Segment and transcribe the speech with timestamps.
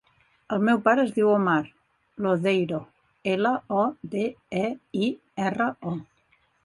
[0.55, 1.67] El meu pare es diu Omar
[2.27, 2.79] Lodeiro:
[3.35, 3.51] ela,
[3.83, 3.85] o,
[4.15, 4.25] de,
[4.63, 4.67] e,
[5.09, 5.11] i,
[5.51, 5.95] erra, o.